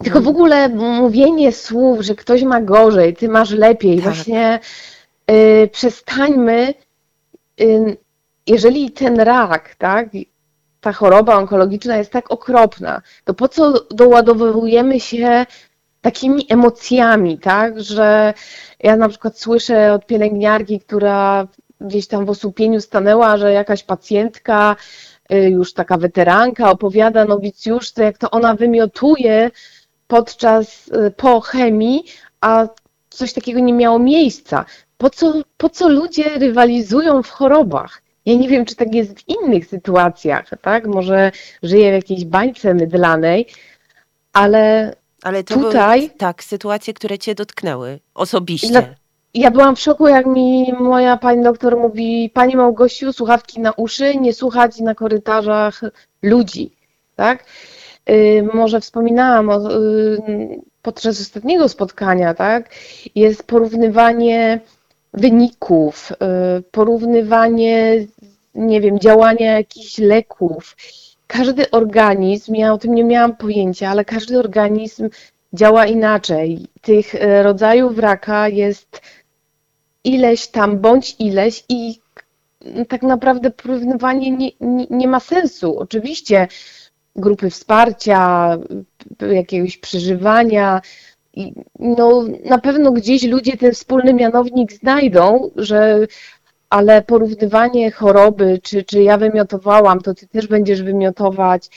Tylko 0.05 0.21
w 0.21 0.29
ogóle 0.29 0.69
mówienie 0.69 1.53
słów, 1.53 2.01
że 2.01 2.15
ktoś 2.15 2.43
ma 2.43 2.61
gorzej, 2.61 3.17
ty 3.17 3.29
masz 3.29 3.51
lepiej, 3.51 3.97
Tak. 3.97 4.05
właśnie 4.05 4.61
y, 5.31 5.69
przestańmy, 5.73 6.75
y, 7.61 7.97
jeżeli 8.47 8.91
ten 8.91 9.21
rak, 9.21 9.75
tak, 9.75 10.09
ta 10.81 10.93
choroba 10.93 11.37
onkologiczna 11.37 11.97
jest 11.97 12.11
tak 12.11 12.31
okropna, 12.31 13.03
to 13.25 13.35
po 13.35 13.49
co 13.49 13.73
doładowujemy 13.91 15.01
się 15.01 15.47
takimi 16.01 16.47
emocjami, 16.49 17.39
tak, 17.39 17.83
że 17.83 18.35
ja 18.81 18.97
na 18.97 19.09
przykład 19.09 19.39
słyszę 19.39 19.93
od 19.93 20.07
pielęgniarki, 20.07 20.81
która 20.81 21.47
gdzieś 21.81 22.07
tam 22.07 22.25
w 22.27 22.31
osłupieniu 22.31 22.81
stanęła, 22.81 23.37
że 23.37 23.53
jakaś 23.53 23.83
pacjentka, 23.83 24.77
y, 25.33 25.37
już 25.51 25.73
taka 25.73 25.99
weteranka 25.99 26.71
opowiada 26.71 27.25
nowicjuszce, 27.25 28.05
jak 28.05 28.19
to 28.19 28.31
ona 28.31 28.55
wymiotuje 28.55 29.51
podczas, 30.17 30.89
y, 30.89 31.11
po 31.11 31.41
chemii, 31.41 32.05
a 32.41 32.67
coś 33.11 33.33
takiego 33.33 33.61
nie 33.61 33.73
miało 33.73 33.99
miejsca. 33.99 34.65
Po 34.99 35.11
co, 35.11 35.33
po 35.57 35.69
co 35.69 35.89
ludzie 35.89 36.25
rywalizują 36.39 37.23
w 37.23 37.29
chorobach? 37.31 38.03
Ja 38.27 38.35
nie 38.35 38.49
wiem, 38.49 38.65
czy 38.65 38.77
tak 38.77 38.95
jest 38.95 39.19
w 39.21 39.29
innych 39.29 39.67
sytuacjach, 39.67 40.51
tak? 40.63 40.87
Może 40.87 41.33
żyję 41.63 41.91
w 41.91 41.95
jakiejś 41.95 42.25
bańce 42.25 42.75
mydlanej, 42.75 43.47
ale 44.33 44.95
Ale 45.23 45.45
Tutaj- 45.45 46.01
były 46.01 46.11
tak, 46.19 46.45
sytuacje, 46.45 46.95
które 46.95 47.19
cię 47.19 47.35
dotknęły 47.35 47.99
osobiście. 48.15 48.69
Dla- 48.69 48.95
ja 49.35 49.51
byłam 49.51 49.77
w 49.77 49.81
szoku, 49.81 50.09
jak 50.09 50.27
mi 50.27 50.73
moja 50.73 51.17
pani 51.17 51.43
doktor 51.45 51.77
mówi, 51.77 52.31
pani 52.35 52.57
Małgosiu, 52.57 53.13
słuchawki 53.13 53.61
na 53.61 53.73
uszy, 53.73 54.17
nie 54.17 54.33
słuchać 54.33 54.81
na 54.81 54.95
korytarzach 54.95 55.81
ludzi, 56.23 56.77
tak? 57.17 57.45
Y, 58.11 58.49
może 58.55 58.81
wspominałam 58.81 59.49
o, 59.49 59.77
y, 59.77 60.61
podczas 60.83 61.21
ostatniego 61.21 61.69
spotkania, 61.69 62.35
tak? 62.35 62.75
Jest 63.15 63.43
porównywanie 63.43 64.61
wyników, 65.15 66.13
y, 66.13 66.63
porównywanie, 66.63 68.07
nie 68.55 68.81
wiem, 68.81 68.99
działania 68.99 69.53
jakichś 69.53 69.99
leków. 69.99 70.77
Każdy 71.27 71.71
organizm, 71.71 72.55
ja 72.55 72.73
o 72.73 72.79
tym 72.79 72.95
nie 72.95 73.05
miałam 73.05 73.37
pojęcia, 73.37 73.89
ale 73.91 74.05
każdy 74.05 74.39
organizm 74.39 75.09
działa 75.53 75.87
inaczej. 75.87 76.67
Tych 76.81 77.15
rodzajów 77.43 77.99
raka 77.99 78.49
jest 78.49 79.01
ileś 80.05 80.47
tam 80.47 80.79
bądź 80.79 81.17
ileś 81.19 81.65
i 81.69 82.01
tak 82.89 83.03
naprawdę 83.03 83.51
porównywanie 83.51 84.31
nie, 84.31 84.51
nie, 84.61 84.87
nie 84.91 85.09
ma 85.09 85.21
sensu. 85.21 85.79
Oczywiście 85.79 86.49
grupy 87.17 87.51
wsparcia, 87.51 88.57
jakiegoś 89.33 89.79
przeżywania, 89.79 90.81
i 91.35 91.53
no 91.79 92.25
na 92.45 92.59
pewno 92.59 92.93
gdzieś 92.93 93.23
ludzie 93.23 93.57
ten 93.57 93.73
wspólny 93.73 94.15
mianownik 94.15 94.73
znajdą, 94.73 95.51
że 95.57 96.07
ale 96.71 97.03
porównywanie 97.03 97.91
choroby, 97.91 98.61
czy, 98.63 98.85
czy 98.85 99.03
ja 99.03 99.19
wymiotowałam, 99.19 100.01
to 100.01 100.15
ty 100.15 100.29
też 100.29 100.47
będziesz 100.47 100.83
wymiotować. 100.83 101.69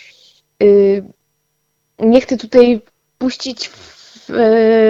y, 0.64 1.04
Nie 2.00 2.22
chcę 2.22 2.38
tutaj 2.38 2.82
puścić 3.18 3.70
w, 3.70 4.26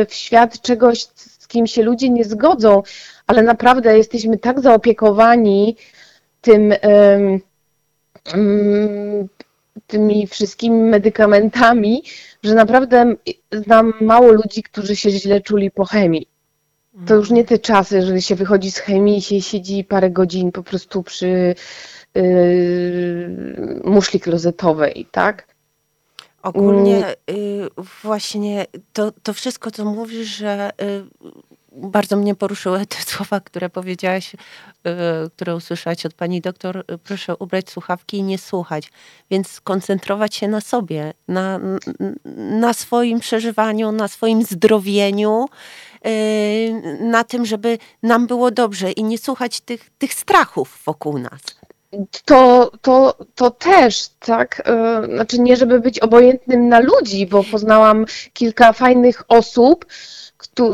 w 0.09 0.13
świat 0.13 0.61
czegoś, 0.61 1.03
z 1.15 1.47
kim 1.47 1.67
się 1.67 1.83
ludzie 1.83 2.09
nie 2.09 2.23
zgodzą, 2.23 2.83
ale 3.27 3.43
naprawdę 3.43 3.97
jesteśmy 3.97 4.37
tak 4.37 4.59
zaopiekowani 4.59 5.75
tym, 6.41 6.73
mm, 8.33 9.27
tymi 9.87 10.27
wszystkimi 10.27 10.77
medykamentami, 10.79 12.03
że 12.43 12.55
naprawdę 12.55 13.15
znam 13.51 13.93
mało 14.01 14.31
ludzi, 14.31 14.63
którzy 14.63 14.95
się 14.95 15.09
źle 15.09 15.41
czuli 15.41 15.71
po 15.71 15.85
chemii. 15.85 16.27
To 17.07 17.15
już 17.15 17.31
nie 17.31 17.43
te 17.43 17.59
czasy, 17.59 18.01
że 18.01 18.21
się 18.21 18.35
wychodzi 18.35 18.71
z 18.71 18.77
chemii 18.77 19.17
i 19.17 19.21
się 19.21 19.41
siedzi 19.41 19.83
parę 19.83 20.11
godzin 20.11 20.51
po 20.51 20.63
prostu 20.63 21.03
przy 21.03 21.55
yy, 22.15 23.81
muszli 23.83 24.19
klozetowej, 24.19 25.07
tak? 25.11 25.55
Ogólnie 26.43 27.15
y, 27.29 27.67
właśnie 28.03 28.65
to, 28.93 29.11
to 29.23 29.33
wszystko, 29.33 29.71
co 29.71 29.85
mówisz, 29.85 30.27
że 30.27 30.69
y, 30.81 31.03
bardzo 31.75 32.15
mnie 32.17 32.35
poruszyły 32.35 32.85
te 32.85 32.97
słowa, 33.11 33.39
które 33.39 33.69
powiedziałaś, 33.69 34.33
y, 34.33 34.39
które 35.29 35.55
usłyszałaś 35.55 36.05
od 36.05 36.13
pani 36.13 36.41
doktor. 36.41 36.77
y, 36.91 36.97
Proszę 36.97 37.35
ubrać 37.37 37.69
słuchawki 37.69 38.17
i 38.17 38.23
nie 38.23 38.37
słuchać. 38.37 38.91
Więc 39.31 39.47
skoncentrować 39.47 40.35
się 40.35 40.47
na 40.47 40.61
sobie, 40.61 41.13
na, 41.27 41.59
na 42.35 42.73
swoim 42.73 43.19
przeżywaniu, 43.19 43.91
na 43.91 44.07
swoim 44.07 44.43
zdrowieniu, 44.43 45.45
y, 46.07 46.99
na 47.01 47.23
tym, 47.23 47.45
żeby 47.45 47.77
nam 48.03 48.27
było 48.27 48.51
dobrze 48.51 48.91
i 48.91 49.03
nie 49.03 49.17
słuchać 49.17 49.61
tych, 49.61 49.89
tych 49.97 50.13
strachów 50.13 50.81
wokół 50.85 51.17
nas. 51.17 51.41
To, 52.25 52.71
to, 52.81 53.17
to 53.35 53.51
też, 53.51 54.09
tak? 54.19 54.61
e, 54.65 55.01
Znaczy 55.15 55.39
nie, 55.39 55.55
żeby 55.55 55.79
być 55.79 55.99
obojętnym 55.99 56.69
na 56.69 56.79
ludzi, 56.79 57.27
bo 57.27 57.43
poznałam 57.43 58.05
kilka 58.33 58.73
fajnych 58.73 59.23
osób, 59.27 59.85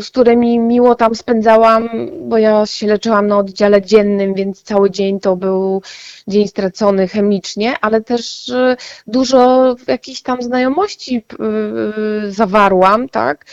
z 0.02 0.10
którymi 0.10 0.60
miło 0.60 0.96
tam 0.96 1.16
spędzałam, 1.16 1.90
bo 2.30 2.38
ja 2.38 2.66
się 2.66 2.88
leczyłam 2.88 3.28
na 3.28 3.38
oddziale 3.38 3.82
dziennym, 3.82 4.34
więc 4.34 4.62
cały 4.62 4.92
dzień 4.92 5.20
to 5.20 5.36
był 5.36 5.82
dzień 6.28 6.48
stracony 6.48 7.08
chemicznie, 7.08 7.76
ale 7.82 8.02
też 8.02 8.50
e, 8.50 8.78
dużo 9.08 9.76
jakichś 9.88 10.22
tam 10.22 10.42
znajomości 10.42 11.16
e, 11.18 12.32
zawarłam, 12.32 13.10
tak? 13.10 13.46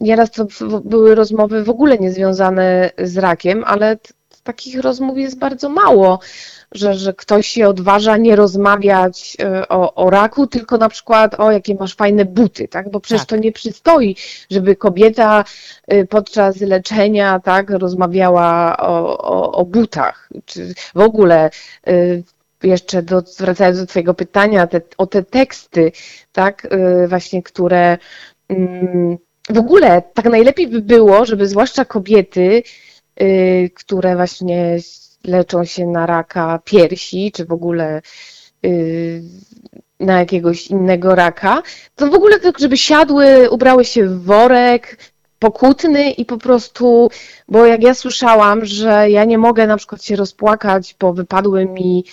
Nieraz 0.00 0.30
to 0.30 0.46
były 0.84 1.14
rozmowy 1.14 1.64
w 1.64 1.70
ogóle 1.70 1.98
niezwiązane 1.98 2.90
z 2.98 3.18
rakiem, 3.18 3.64
ale 3.66 3.96
takich 4.48 4.80
rozmów 4.80 5.18
jest 5.18 5.38
bardzo 5.38 5.68
mało 5.68 6.20
że, 6.72 6.94
że 6.94 7.14
ktoś 7.14 7.48
się 7.48 7.68
odważa 7.68 8.16
nie 8.16 8.36
rozmawiać 8.36 9.36
e, 9.40 9.68
o, 9.68 9.94
o 9.94 10.10
raku, 10.10 10.46
tylko 10.46 10.78
na 10.78 10.88
przykład 10.88 11.40
o 11.40 11.52
jakie 11.52 11.74
masz 11.74 11.94
fajne 11.94 12.24
buty, 12.24 12.68
tak? 12.68 12.90
Bo 12.90 13.00
przecież 13.00 13.20
Tak. 13.20 13.28
to 13.28 13.36
nie 13.36 13.52
przystoi, 13.52 14.16
żeby 14.50 14.76
kobieta 14.76 15.44
e, 15.86 16.04
podczas 16.04 16.60
leczenia 16.60 17.40
tak 17.40 17.70
rozmawiała 17.70 18.76
o, 18.76 19.18
o, 19.18 19.52
o 19.52 19.64
butach, 19.64 20.28
czy 20.44 20.74
w 20.94 21.00
ogóle 21.00 21.50
e, 21.86 21.92
jeszcze 22.62 23.02
do, 23.02 23.22
wracając 23.38 23.78
do 23.78 23.86
Twojego 23.86 24.14
pytania 24.14 24.66
te, 24.66 24.80
o 24.98 25.06
te 25.06 25.22
teksty, 25.22 25.92
tak, 26.32 26.68
właśnie, 27.08 27.42
które 27.42 27.98
mm, 28.48 29.18
w 29.50 29.58
ogóle 29.58 30.02
tak 30.14 30.24
najlepiej 30.24 30.68
by 30.68 30.80
było, 30.80 31.24
żeby 31.24 31.48
zwłaszcza 31.48 31.84
kobiety, 31.84 32.62
które 33.74 34.16
właśnie 34.16 34.78
leczą 35.24 35.64
się 35.64 35.86
na 35.86 36.06
raka 36.06 36.60
piersi, 36.64 37.32
czy 37.32 37.44
w 37.44 37.52
ogóle 37.52 38.02
y, 38.66 39.22
na 40.00 40.18
jakiegoś 40.18 40.66
innego 40.66 41.14
raka, 41.14 41.62
to 41.96 42.06
w 42.10 42.14
ogóle 42.14 42.40
tak, 42.40 42.58
żeby 42.58 42.76
siadły, 42.76 43.50
ubrały 43.50 43.84
się 43.84 44.06
w 44.06 44.24
worek 44.24 44.98
pokutny 45.38 46.10
i 46.10 46.24
po 46.24 46.38
prostu, 46.38 47.10
bo 47.48 47.66
jak 47.66 47.82
ja 47.82 47.94
słyszałam, 47.94 48.64
że 48.64 49.10
ja 49.10 49.24
nie 49.24 49.38
mogę 49.38 49.66
na 49.66 49.76
przykład 49.76 50.04
się 50.04 50.16
rozpłakać, 50.16 50.96
bo 51.00 51.12
wypadły 51.12 51.66
mi 51.66 52.04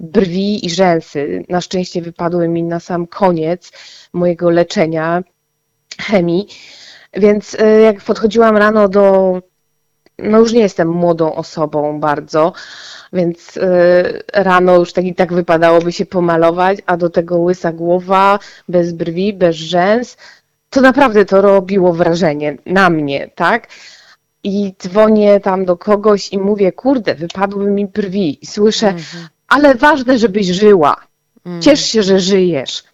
brwi 0.00 0.66
i 0.66 0.70
rzęsy. 0.70 1.44
Na 1.48 1.60
szczęście 1.60 2.02
wypadły 2.02 2.48
mi 2.48 2.62
na 2.62 2.80
sam 2.80 3.06
koniec 3.06 3.72
mojego 4.12 4.50
leczenia 4.50 5.22
chemii. 6.00 6.46
Więc 7.14 7.54
y, 7.54 7.80
jak 7.84 8.00
podchodziłam 8.00 8.56
rano 8.56 8.88
do. 8.88 9.38
No 10.18 10.38
już 10.38 10.52
nie 10.52 10.60
jestem 10.60 10.88
młodą 10.88 11.34
osobą 11.34 12.00
bardzo, 12.00 12.52
więc 13.12 13.56
y, 13.56 13.62
rano 14.32 14.76
już 14.76 14.92
tak 14.92 15.04
i 15.04 15.14
tak 15.14 15.32
wypadałoby 15.32 15.92
się 15.92 16.06
pomalować, 16.06 16.78
a 16.86 16.96
do 16.96 17.10
tego 17.10 17.38
łysa 17.38 17.72
głowa, 17.72 18.38
bez 18.68 18.92
brwi, 18.92 19.32
bez 19.32 19.56
rzęs. 19.56 20.16
To 20.70 20.80
naprawdę 20.80 21.24
to 21.24 21.40
robiło 21.40 21.92
wrażenie 21.92 22.56
na 22.66 22.90
mnie, 22.90 23.30
tak? 23.34 23.68
I 24.44 24.74
dzwonię 24.82 25.40
tam 25.40 25.64
do 25.64 25.76
kogoś 25.76 26.32
i 26.32 26.38
mówię, 26.38 26.72
kurde, 26.72 27.14
wypadły 27.14 27.70
mi 27.70 27.86
brwi. 27.86 28.38
I 28.42 28.46
słyszę, 28.46 28.88
Mhm. 28.88 29.28
ale 29.48 29.74
ważne, 29.74 30.18
żebyś 30.18 30.46
żyła. 30.46 30.96
Mm. 31.46 31.62
Ciesz 31.62 31.84
się, 31.84 32.02
że 32.02 32.20
żyjesz. 32.20 32.84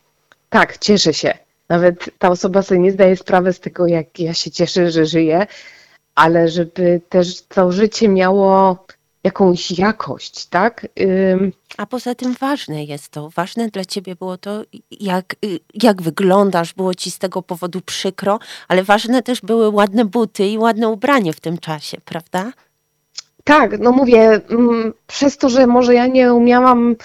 Tak, 0.49 0.79
cieszę 0.79 1.15
się. 1.15 1.35
Nawet 1.69 2.11
ta 2.19 2.29
osoba 2.31 2.63
sobie 2.63 2.81
nie 2.81 2.93
zdaje 2.93 3.17
sprawy 3.17 3.53
z 3.53 3.61
tego, 3.61 3.87
jak 3.87 4.21
ja 4.21 4.35
się 4.35 4.51
cieszę, 4.51 4.91
że 4.91 5.07
żyję, 5.07 5.47
ale 6.19 6.49
żeby 6.49 7.01
też 7.09 7.43
to 7.43 7.73
życie 7.73 8.09
miało 8.09 8.77
jakąś 9.25 9.71
jakość, 9.71 10.47
tak? 10.47 10.87
Ym, 11.01 11.53
A 11.77 11.87
poza 11.87 12.15
tym 12.15 12.35
ważne 12.41 12.85
jest 12.85 13.09
to. 13.09 13.31
Ważne 13.31 13.69
dla 13.69 13.85
ciebie 13.85 14.17
było 14.17 14.39
to, 14.39 14.63
jak, 14.91 15.37
y, 15.45 15.61
jak 15.83 16.03
wyglądasz. 16.03 16.75
Było 16.75 16.95
ci 16.95 17.11
z 17.11 17.19
tego 17.19 17.43
powodu 17.43 17.81
przykro, 17.81 18.39
ale 18.69 18.85
ważne 18.85 19.23
też 19.23 19.41
były 19.41 19.69
ładne 19.69 20.05
buty 20.05 20.47
i 20.47 20.59
ładne 20.59 20.89
ubranie 20.89 21.33
w 21.33 21.41
tym 21.41 21.59
czasie, 21.59 21.97
prawda? 22.05 22.53
Tak, 23.45 23.79
no 23.79 23.93
mówię, 23.93 24.41
mm, 24.51 24.93
przez 25.07 25.37
to, 25.37 25.49
że 25.49 25.67
może 25.67 25.95
ja 25.95 26.07
nie 26.07 26.35
umiałam 26.35 26.97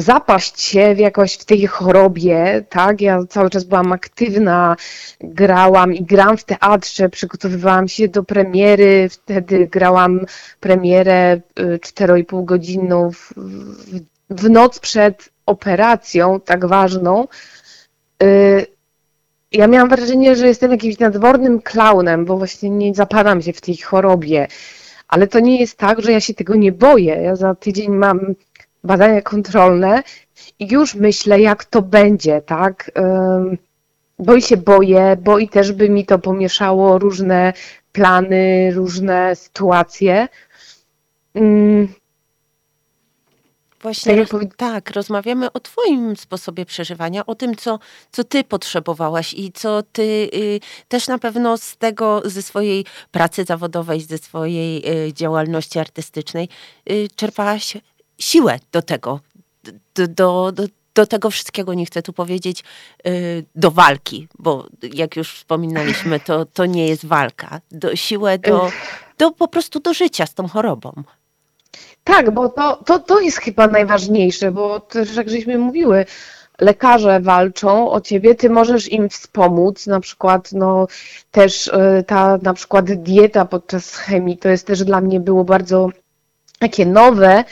zapaść 0.00 0.60
się 0.60 0.94
w 0.94 0.98
jakoś 0.98 1.34
w 1.34 1.44
tej 1.44 1.66
chorobie, 1.66 2.64
tak? 2.68 3.00
Ja 3.00 3.20
cały 3.28 3.50
czas 3.50 3.64
byłam 3.64 3.92
aktywna, 3.92 4.76
grałam 5.20 5.94
i 5.94 6.04
gram 6.04 6.36
w 6.36 6.44
teatrze, 6.44 7.08
przygotowywałam 7.08 7.88
się 7.88 8.08
do 8.08 8.22
premiery, 8.24 9.08
wtedy 9.08 9.66
grałam 9.66 10.20
premierę 10.60 11.40
y, 11.58 11.78
4,5 11.78 12.44
godzinną 12.44 13.10
w, 13.12 13.32
w, 13.36 14.00
w 14.30 14.50
noc 14.50 14.78
przed 14.78 15.28
operacją, 15.46 16.40
tak 16.40 16.66
ważną. 16.66 17.28
Y, 18.22 18.66
Ja 19.52 19.66
miałam 19.66 19.88
wrażenie, 19.88 20.36
że 20.36 20.46
jestem 20.48 20.70
jakimś 20.70 20.98
nadwornym 20.98 21.62
klaunem, 21.62 22.24
bo 22.24 22.36
właśnie 22.38 22.70
nie 22.70 22.94
zapadam 22.94 23.42
się 23.42 23.52
w 23.52 23.60
tej 23.60 23.76
chorobie. 23.76 24.48
Ale 25.08 25.26
to 25.26 25.40
nie 25.40 25.60
jest 25.60 25.76
tak, 25.78 26.00
że 26.02 26.12
ja 26.12 26.20
się 26.20 26.34
tego 26.34 26.54
nie 26.54 26.72
boję. 26.72 27.14
Ja 27.22 27.36
za 27.36 27.54
tydzień 27.54 27.90
mam 27.90 28.20
badania 28.84 29.22
kontrolne 29.22 30.02
i 30.58 30.68
już 30.72 30.94
myślę, 30.94 31.40
jak 31.40 31.64
to 31.64 31.82
będzie, 31.82 32.42
tak? 32.42 32.90
Bo 34.18 34.34
i 34.34 34.42
się 34.42 34.56
boję, 34.56 35.16
bo 35.22 35.38
i 35.38 35.48
też 35.48 35.72
by 35.72 35.88
mi 35.88 36.06
to 36.06 36.18
pomieszało 36.18 36.98
różne 36.98 37.52
plany, 37.92 38.72
różne 38.74 39.36
sytuacje. 39.36 40.28
Właśnie 43.82 44.16
Tak 44.16 44.32
roz, 44.32 44.42
tak, 44.56 44.90
rozmawiamy 44.90 45.52
o 45.52 45.60
Twoim 45.60 46.16
sposobie 46.16 46.66
przeżywania, 46.66 47.26
o 47.26 47.34
tym, 47.34 47.56
co, 47.56 47.78
co 48.12 48.24
Ty 48.24 48.44
potrzebowałaś 48.44 49.34
i 49.34 49.52
co 49.52 49.82
Ty 49.82 50.02
y, 50.34 50.60
też 50.88 51.08
na 51.08 51.18
pewno 51.18 51.58
z 51.58 51.76
tego, 51.76 52.22
ze 52.24 52.42
swojej 52.42 52.84
pracy 53.10 53.44
zawodowej, 53.44 54.00
ze 54.00 54.18
swojej 54.18 54.90
y, 55.08 55.12
działalności 55.12 55.78
artystycznej 55.78 56.48
y, 56.90 57.08
czerpałaś 57.16 57.76
siłę 58.18 58.58
do 58.72 58.82
tego, 58.82 59.20
do, 59.94 60.06
do, 60.08 60.52
do, 60.52 60.64
do 60.94 61.06
tego 61.06 61.30
wszystkiego, 61.30 61.74
nie 61.74 61.86
chcę 61.86 62.02
tu 62.02 62.12
powiedzieć, 62.12 62.64
y, 63.06 63.44
do 63.54 63.70
walki, 63.70 64.28
bo 64.38 64.66
jak 64.94 65.16
już 65.16 65.34
wspominaliśmy, 65.34 66.20
to, 66.20 66.44
to 66.44 66.66
nie 66.66 66.88
jest 66.88 67.06
walka, 67.06 67.60
do, 67.70 67.96
siłę 67.96 68.38
do, 68.38 68.70
do 69.18 69.30
po 69.30 69.48
prostu 69.48 69.80
do 69.80 69.94
życia 69.94 70.26
z 70.26 70.34
tą 70.34 70.48
chorobą. 70.48 70.92
Tak, 72.04 72.30
bo 72.30 72.48
to, 72.48 72.76
to, 72.76 72.98
to 72.98 73.20
jest 73.20 73.38
chyba 73.38 73.66
najważniejsze, 73.66 74.50
bo 74.50 74.80
też 74.80 75.16
jak 75.16 75.30
żeśmy 75.30 75.58
mówiły, 75.58 76.06
lekarze 76.60 77.20
walczą 77.20 77.90
o 77.90 78.00
ciebie, 78.00 78.34
ty 78.34 78.50
możesz 78.50 78.92
im 78.92 79.08
wspomóc, 79.08 79.86
na 79.86 80.00
przykład 80.00 80.52
no 80.52 80.86
też 81.30 81.66
y, 81.66 82.04
ta 82.06 82.38
na 82.42 82.54
przykład 82.54 82.92
dieta 82.92 83.44
podczas 83.44 83.94
chemii, 83.94 84.38
to 84.38 84.48
jest 84.48 84.66
też 84.66 84.84
dla 84.84 85.00
mnie 85.00 85.20
było 85.20 85.44
bardzo 85.44 85.88
takie 86.58 86.86
nowe, 86.86 87.44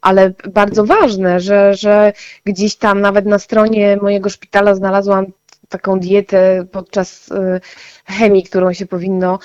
ale 0.00 0.32
bardzo 0.52 0.84
ważne, 0.84 1.40
że, 1.40 1.74
że 1.74 2.12
gdzieś 2.44 2.76
tam 2.76 3.00
nawet 3.00 3.26
na 3.26 3.38
stronie 3.38 3.96
mojego 4.02 4.30
szpitala 4.30 4.74
znalazłam 4.74 5.26
taką 5.68 6.00
dietę 6.00 6.66
podczas 6.72 7.28
y, 7.28 7.60
chemii, 8.06 8.42
którą 8.42 8.72
się 8.72 8.86
powinno 8.86 9.38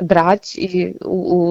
brać 0.00 0.56
i 0.56 0.94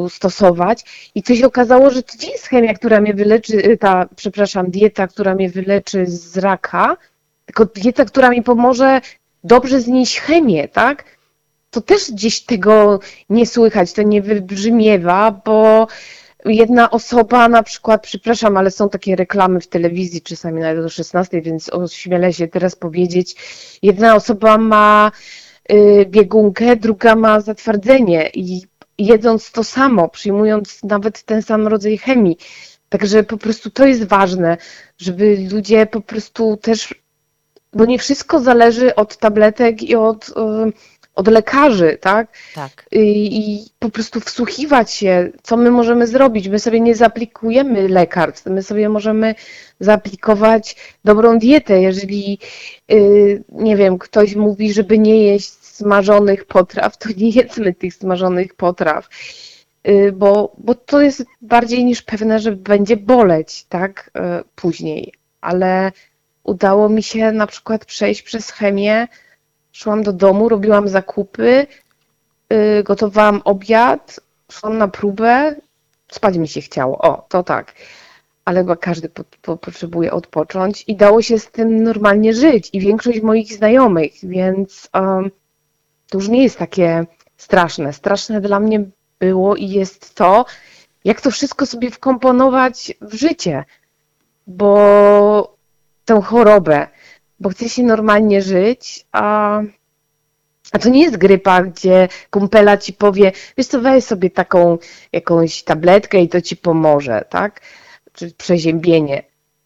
stosować. 0.10 1.12
I 1.16 1.24
co 1.24 1.36
się 1.36 1.46
okazało, 1.46 1.90
że 1.90 2.04
to 2.04 2.14
nie 2.24 2.32
jest 2.32 2.48
chemia, 2.48 2.74
która 2.74 3.02
mnie 3.02 3.14
wyleczy, 3.14 3.58
y, 3.58 3.78
ta, 3.78 4.06
przepraszam, 4.16 4.72
dieta, 4.72 5.08
która 5.08 5.36
mnie 5.36 5.50
wyleczy 5.50 6.06
z 6.06 6.38
raka, 6.38 6.98
tylko 7.46 7.66
dieta, 7.66 8.06
która 8.06 8.30
mi 8.30 8.44
pomoże 8.44 9.02
dobrze 9.44 9.82
znieść 9.82 10.20
chemię, 10.20 10.68
tak? 10.68 11.04
To 11.72 11.82
też 11.82 12.12
gdzieś 12.12 12.42
tego 12.42 13.00
nie 13.30 13.46
słychać, 13.46 13.94
to 13.94 14.02
nie 14.02 14.22
wybrzmiewa, 14.22 15.42
bo 15.46 15.88
jedna 16.46 16.92
osoba 16.92 17.50
na 17.50 17.64
przykład, 17.64 18.04
przepraszam, 18.04 18.58
ale 18.58 18.72
są 18.72 18.90
takie 18.90 19.16
reklamy 19.16 19.62
w 19.62 19.68
telewizji 19.68 20.22
czasami 20.22 20.62
nawet 20.62 20.84
do 20.84 20.90
16, 20.90 21.42
więc 21.42 21.74
ośmielę 21.74 22.34
się 22.34 22.48
teraz 22.48 22.76
powiedzieć, 22.76 23.36
jedna 23.82 24.16
osoba 24.16 24.58
ma 24.58 25.12
y, 25.72 26.06
biegunkę, 26.10 26.76
druga 26.76 27.16
ma 27.16 27.42
zatwardzenie 27.42 28.30
i 28.34 28.62
jedząc 28.98 29.52
to 29.52 29.64
samo, 29.64 30.10
przyjmując 30.10 30.84
nawet 30.84 31.24
ten 31.24 31.42
sam 31.42 31.68
rodzaj 31.68 31.98
chemii. 31.98 32.38
Także 32.90 33.24
po 33.24 33.38
prostu 33.38 33.72
to 33.72 33.86
jest 33.86 34.04
ważne, 34.04 34.58
żeby 34.98 35.38
ludzie 35.52 35.86
po 35.86 36.02
prostu 36.02 36.58
też, 36.58 36.96
bo 37.74 37.86
nie 37.86 38.00
wszystko 38.00 38.40
zależy 38.40 38.96
od 38.96 39.18
tabletek 39.18 39.84
i 39.84 39.96
od, 39.96 40.30
y, 40.30 40.34
od 41.16 41.28
lekarzy, 41.28 41.98
tak? 42.02 42.28
Tak. 42.56 42.86
i, 42.92 43.40
i 43.40 43.66
po 43.80 43.90
prostu 43.90 44.20
wsłuchiwać 44.20 44.92
się, 44.92 45.32
co 45.44 45.58
my 45.58 45.72
możemy 45.72 46.08
zrobić. 46.08 46.48
My 46.48 46.60
sobie 46.60 46.80
nie 46.80 46.96
zaaplikujemy 46.96 47.88
lekarstw, 47.88 48.46
my 48.46 48.64
sobie 48.64 48.90
możemy 48.90 49.36
zaaplikować 49.80 50.76
dobrą 51.06 51.40
dietę. 51.40 51.82
Jeżeli, 51.82 52.40
y, 52.92 53.44
nie 53.50 53.78
wiem, 53.78 53.98
ktoś 53.98 54.36
mówi, 54.36 54.74
żeby 54.74 55.00
nie 55.00 55.24
jeść 55.24 55.52
smażonych 55.52 56.46
potraw, 56.46 56.98
to 56.98 57.10
nie 57.18 57.30
jedzmy 57.30 57.74
tych 57.74 57.94
smażonych 57.94 58.54
potraw, 58.54 59.10
y, 59.88 60.12
bo, 60.12 60.56
bo 60.58 60.76
to 60.76 61.02
jest 61.02 61.26
bardziej 61.42 61.86
niż 61.86 62.02
pewne, 62.02 62.40
że 62.40 62.52
będzie 62.52 62.98
boleć, 62.98 63.66
tak, 63.70 64.12
y, 64.18 64.44
później. 64.56 65.14
Ale 65.42 65.92
udało 66.44 66.90
mi 66.90 67.04
się 67.04 67.32
na 67.32 67.48
przykład 67.48 67.86
przejść 67.86 68.22
przez 68.22 68.52
chemię, 68.52 69.08
szłam 69.76 70.04
do 70.04 70.14
domu, 70.14 70.50
robiłam 70.50 70.88
zakupy, 70.88 71.68
y, 72.54 72.84
gotowałam 72.84 73.42
obiad, 73.46 74.20
szłam 74.52 74.78
na 74.78 74.88
próbę, 74.88 75.56
spać 76.12 76.38
mi 76.38 76.48
się 76.48 76.62
chciało. 76.62 76.98
O, 76.98 77.26
to 77.30 77.44
tak. 77.44 77.74
Ale 78.46 78.60
chyba 78.60 78.76
każdy 78.76 79.10
po, 79.10 79.24
po, 79.42 79.58
potrzebuje 79.58 80.12
odpocząć 80.12 80.84
i 80.88 80.96
dało 80.96 81.22
się 81.22 81.40
z 81.40 81.52
tym 81.52 81.84
normalnie 81.84 82.34
żyć 82.34 82.70
i 82.74 82.80
większość 82.80 83.22
moich 83.22 83.54
znajomych, 83.54 84.12
więc 84.24 84.90
um, 84.94 85.32
to 86.10 86.18
już 86.18 86.28
nie 86.28 86.44
jest 86.44 86.58
takie 86.58 87.06
straszne. 87.38 87.94
Straszne 87.94 88.42
dla 88.42 88.60
mnie 88.60 88.84
było 89.20 89.56
i 89.56 89.70
jest 89.70 90.16
to, 90.16 90.46
jak 91.04 91.22
to 91.22 91.32
wszystko 91.32 91.66
sobie 91.66 91.92
wkomponować 91.92 92.94
w 93.02 93.14
życie, 93.14 93.64
bo 94.48 95.58
tę 96.06 96.22
chorobę, 96.22 96.88
bo 97.40 97.50
chce 97.50 97.70
się 97.70 97.84
normalnie 97.84 98.42
żyć, 98.42 99.06
a 99.12 99.62
a 100.72 100.80
to 100.80 100.90
nie 100.90 101.04
jest 101.04 101.18
grypa, 101.18 101.64
gdzie 101.64 102.08
kumpela 102.30 102.78
ci 102.78 102.94
powie, 102.94 103.32
wiesz 103.58 103.68
co, 103.68 103.82
weź 103.82 104.04
sobie 104.04 104.30
taką 104.30 104.78
jakąś 105.12 105.64
tabletkę 105.64 106.22
i 106.22 106.30
to 106.30 106.42
ci 106.42 106.58
pomoże, 106.58 107.26
tak? 107.30 107.62
Czy 108.14 108.32
przeziębienie. 108.32 109.24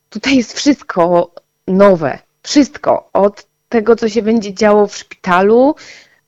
Tutaj 0.09 0.37
jest 0.37 0.53
wszystko 0.53 1.31
nowe. 1.67 2.19
Wszystko. 2.43 3.09
Od 3.13 3.47
tego, 3.69 3.95
co 3.95 4.09
się 4.09 4.21
będzie 4.21 4.53
działo 4.53 4.87
w 4.87 4.97
szpitalu, 4.97 5.75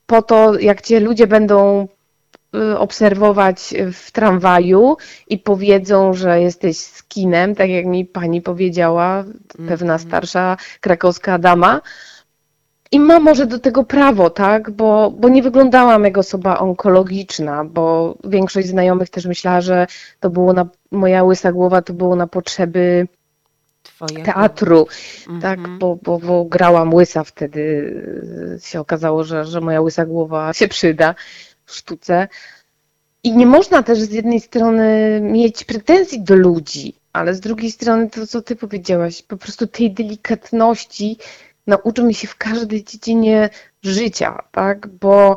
po 0.06 0.22
to, 0.22 0.58
jak 0.58 0.82
cię 0.82 1.00
ludzie 1.00 1.26
będą 1.26 1.88
obserwować 2.78 3.74
w 3.92 4.10
tramwaju 4.12 4.96
i 5.28 5.38
powiedzą, 5.38 6.14
że 6.14 6.40
jesteś 6.40 6.78
skinem, 6.78 7.54
tak 7.54 7.70
jak 7.70 7.86
mi 7.86 8.04
pani 8.04 8.42
powiedziała, 8.42 9.24
pewna 9.68 9.98
starsza 9.98 10.56
krakowska 10.80 11.38
dama, 11.38 11.80
i 12.92 13.00
ma 13.00 13.20
może 13.20 13.46
do 13.46 13.58
tego 13.58 13.84
prawo, 13.84 14.30
tak? 14.30 14.70
Bo, 14.70 15.10
bo 15.10 15.28
nie 15.28 15.42
wyglądałam 15.42 16.04
jak 16.04 16.18
osoba 16.18 16.58
onkologiczna, 16.58 17.64
bo 17.64 18.14
większość 18.24 18.68
znajomych 18.68 19.10
też 19.10 19.26
myślała, 19.26 19.60
że 19.60 19.86
to 20.20 20.30
było 20.30 20.52
na, 20.52 20.66
moja 20.90 21.24
łysa 21.24 21.52
głowa 21.52 21.82
to 21.82 21.92
było 21.92 22.16
na 22.16 22.26
potrzeby 22.26 23.08
Twojego. 23.82 24.24
teatru, 24.24 24.86
tak, 25.42 25.58
Mhm. 25.58 25.78
bo, 25.78 25.98
bo, 26.02 26.18
bo 26.18 26.44
grałam 26.44 26.94
łysa 26.94 27.24
wtedy, 27.24 27.60
y, 28.56 28.60
się 28.66 28.80
okazało, 28.80 29.24
że, 29.24 29.44
że 29.44 29.60
moja 29.60 29.80
łysa 29.80 30.06
głowa 30.06 30.52
się 30.52 30.68
przyda 30.68 31.14
sztuce. 31.74 32.28
I 33.24 33.32
nie 33.32 33.46
można 33.46 33.82
też 33.82 33.98
z 33.98 34.12
jednej 34.12 34.40
strony 34.40 35.20
mieć 35.22 35.64
pretensji 35.64 36.20
do 36.20 36.34
ludzi, 36.34 36.94
ale 37.12 37.34
z 37.34 37.40
drugiej 37.40 37.70
strony 37.70 38.10
to, 38.10 38.26
co 38.26 38.42
ty 38.42 38.56
powiedziałaś, 38.56 39.22
po 39.22 39.36
prostu 39.36 39.66
tej 39.66 39.90
delikatności 39.90 41.18
nauczymy 41.66 42.14
się 42.14 42.28
w 42.28 42.36
każdej 42.36 42.84
dziedzinie 42.84 43.50
życia, 43.82 44.42
tak, 44.52 44.86
bo 44.86 45.36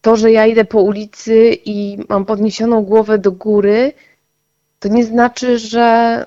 to, 0.00 0.16
że 0.16 0.32
ja 0.32 0.46
idę 0.46 0.64
po 0.64 0.82
ulicy 0.82 1.58
i 1.64 1.98
mam 2.08 2.24
podniesioną 2.24 2.82
głowę 2.82 3.18
do 3.18 3.32
góry, 3.32 3.92
to 4.78 4.88
nie 4.88 5.04
znaczy, 5.04 5.58
że 5.58 6.26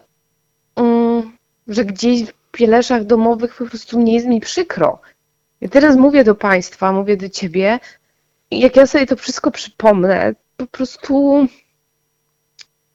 mm, 0.75 1.37
że 1.67 1.85
gdzieś 1.85 2.23
w 2.23 2.33
pieleszach 2.51 3.03
domowych 3.03 3.55
po 3.55 3.65
prostu 3.65 3.99
nie 3.99 4.13
jest 4.13 4.27
mi 4.27 4.41
przykro. 4.41 4.99
Ja 5.61 5.69
teraz 5.69 5.95
mówię 5.95 6.23
do 6.23 6.35
Państwa, 6.35 6.91
mówię 6.91 7.17
do 7.17 7.29
Ciebie, 7.29 7.79
jak 8.51 8.75
ja 8.75 8.87
sobie 8.87 9.05
to 9.05 9.15
wszystko 9.15 9.51
przypomnę, 9.51 10.35
po 10.57 10.67
prostu 10.67 11.47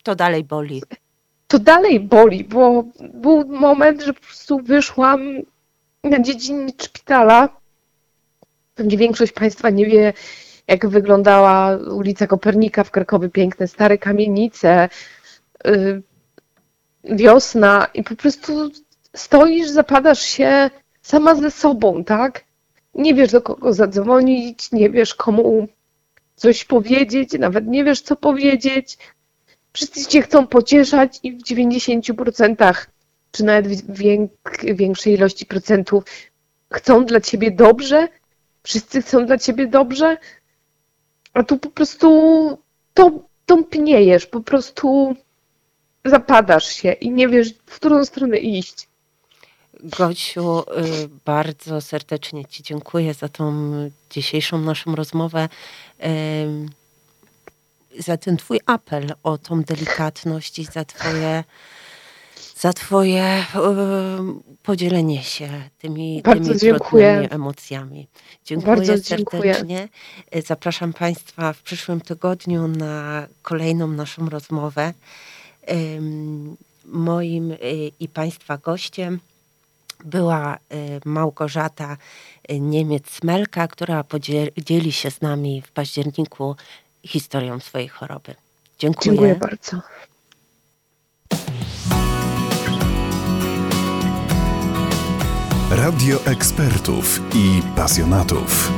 To 0.03 0.15
dalej 0.15 0.45
boli. 0.45 0.83
to 1.49 1.59
dalej 1.59 2.01
boli, 2.01 2.45
bo 2.45 2.85
był 3.15 3.49
moment, 3.49 4.03
że 4.03 4.15
po 4.15 4.21
prostu 4.21 4.59
wyszłam 4.59 5.21
na 6.05 6.21
dziedzińcz 6.21 6.85
szpitala. 6.85 7.49
Pewnie 8.75 8.97
większość 8.97 9.33
Państwa 9.33 9.71
nie 9.71 9.87
wie, 9.87 10.12
jak 10.69 10.87
wyglądała 10.88 11.77
ulica 11.77 12.27
Kopernika 12.27 12.85
w 12.85 12.91
Krakowie, 12.91 13.29
piękne 13.29 13.69
stare 13.69 13.99
kamienice, 13.99 14.88
y, 15.67 16.03
wiosna 17.05 17.87
i 17.95 18.03
po 18.03 18.17
prostu 18.17 18.71
stoisz, 19.17 19.69
zapadasz 19.69 20.21
się 20.23 20.71
sama 21.03 21.35
ze 21.35 21.51
sobą, 21.51 22.05
tak? 22.05 22.45
Nie 22.95 23.15
wiesz 23.15 23.33
do 23.33 23.43
kogo 23.43 23.73
zadzwonić, 23.73 24.73
nie 24.73 24.91
wiesz 24.91 25.15
komu 25.15 25.69
coś 26.37 26.65
powiedzieć, 26.65 27.33
nawet 27.39 27.67
nie 27.67 27.85
wiesz 27.85 28.01
co 28.01 28.17
powiedzieć. 28.17 28.99
Wszyscy 29.73 30.07
cię 30.07 30.23
chcą 30.23 30.47
pocieszać 30.47 31.21
i 31.23 31.33
w 31.33 31.43
90% 31.43 32.87
czy 33.31 33.45
nawet 33.45 33.67
w 33.67 34.03
większej 34.75 35.15
ilości 35.15 35.47
procentów 35.47 36.05
chcą 36.73 37.05
dla 37.05 37.21
ciebie 37.21 37.51
dobrze. 37.51 38.09
Wszyscy 38.63 39.03
chcą 39.03 39.27
dla 39.27 39.39
ciebie 39.39 39.67
dobrze, 39.67 40.17
a 41.35 41.43
tu 41.43 41.59
po 41.59 41.71
prostu 41.71 42.09
to 42.95 43.29
tąpniejesz, 43.47 44.27
po 44.27 44.41
prostu 44.41 45.17
zapadasz 46.05 46.67
się 46.67 46.93
i 46.93 47.11
nie 47.11 47.29
wiesz, 47.29 47.55
w 47.67 47.75
którą 47.75 48.05
stronę 48.05 48.39
iść. 48.39 48.89
Gosiu, 49.81 50.61
y, 50.61 51.09
bardzo 51.25 51.81
serdecznie 51.81 52.45
Ci 52.45 52.63
dziękuję 52.63 53.15
za 53.15 53.29
tą 53.29 53.73
dzisiejszą 54.11 54.59
naszą 54.59 54.95
rozmowę, 54.95 55.49
za 57.99 58.17
ten 58.17 58.37
Twój 58.37 58.61
apel 58.67 59.13
o 59.23 59.39
tą 59.39 59.63
delikatność 59.63 60.59
i 60.59 60.65
za 60.65 60.85
Twoje, 60.85 61.45
za 62.57 62.73
twoje 62.73 63.45
podzielenie 64.63 65.23
się 65.23 65.49
tymi, 65.79 66.23
Bardzo 66.23 66.49
tymi 66.49 66.61
dziękuję. 66.61 67.29
emocjami. 67.31 68.09
Dziękuję 68.45 68.77
Bardzo 68.77 68.99
dziękuję. 68.99 69.55
serdecznie. 69.55 69.89
Y, 70.37 70.43
Zapraszam 70.43 70.93
Państwa 70.93 71.53
w 71.53 71.63
przyszłym 71.63 72.01
tygodniu 72.01 72.69
na 72.69 73.27
kolejną 73.43 73.87
naszą 73.89 74.29
rozmowę. 74.29 74.95
Moim 76.85 77.51
y, 77.51 77.57
i 78.01 78.09
Państwa 78.09 78.59
gościem 78.59 79.21
była 80.05 80.57
y, 80.57 80.59
Małgorzata 81.05 81.97
y, 82.51 82.61
Niemiec-Smelka, 82.61 83.69
która 83.69 84.05
podzieli 84.05 84.93
się 84.93 85.11
z 85.11 85.21
nami 85.21 85.62
w 85.62 85.71
październiku 85.73 86.57
historią 87.05 87.61
swojej 87.61 87.88
choroby. 87.88 88.35
Dziękuję. 88.79 89.05
Dziękuję 89.05 89.35
bardzo. 89.35 89.81
Radio 95.71 96.25
ekspertów 96.25 97.21
i 97.35 97.62
pasjonatów. 97.77 98.73